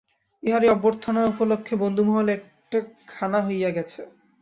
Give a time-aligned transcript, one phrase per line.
[0.43, 2.77] ইহারই অভ্যর্থনা উপলক্ষে বন্ধুমহলে একটা
[3.07, 4.01] খানা হইয়া গেছে।